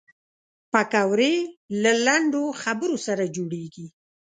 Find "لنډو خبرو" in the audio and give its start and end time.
2.05-2.97